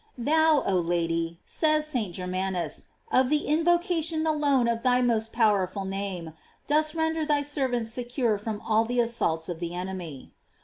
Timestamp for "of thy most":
4.67-5.31